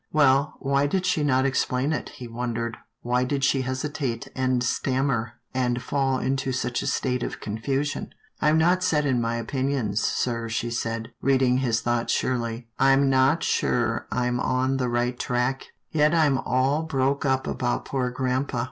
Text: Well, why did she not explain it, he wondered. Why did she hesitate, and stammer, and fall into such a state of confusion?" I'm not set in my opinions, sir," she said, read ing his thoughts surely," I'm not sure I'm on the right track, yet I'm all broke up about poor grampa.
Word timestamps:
Well, 0.11 0.55
why 0.57 0.87
did 0.87 1.05
she 1.05 1.23
not 1.23 1.45
explain 1.45 1.93
it, 1.93 2.09
he 2.09 2.27
wondered. 2.27 2.75
Why 3.03 3.23
did 3.23 3.43
she 3.43 3.61
hesitate, 3.61 4.27
and 4.35 4.63
stammer, 4.63 5.33
and 5.53 5.79
fall 5.79 6.17
into 6.17 6.51
such 6.53 6.81
a 6.81 6.87
state 6.87 7.21
of 7.21 7.39
confusion?" 7.39 8.09
I'm 8.41 8.57
not 8.57 8.83
set 8.83 9.05
in 9.05 9.21
my 9.21 9.35
opinions, 9.35 9.99
sir," 10.01 10.49
she 10.49 10.71
said, 10.71 11.09
read 11.21 11.43
ing 11.43 11.59
his 11.59 11.81
thoughts 11.81 12.11
surely," 12.13 12.67
I'm 12.89 13.11
not 13.11 13.43
sure 13.43 14.07
I'm 14.11 14.39
on 14.39 14.77
the 14.77 14.89
right 14.89 15.19
track, 15.19 15.67
yet 15.91 16.15
I'm 16.15 16.39
all 16.39 16.81
broke 16.81 17.23
up 17.23 17.45
about 17.45 17.85
poor 17.85 18.09
grampa. 18.09 18.59